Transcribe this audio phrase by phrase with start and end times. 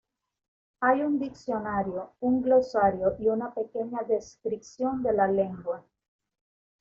[0.79, 5.85] Hay un diccionario, un glosario y una pequeña descripción de la lengua.